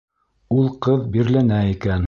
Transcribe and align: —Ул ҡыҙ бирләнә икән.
—Ул 0.61 0.71
ҡыҙ 0.87 1.05
бирләнә 1.17 1.65
икән. 1.77 1.99